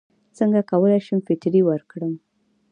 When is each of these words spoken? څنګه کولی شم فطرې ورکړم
څنګه 0.37 0.61
کولی 0.69 0.99
شم 1.05 1.19
فطرې 1.27 1.61
ورکړم 1.65 2.13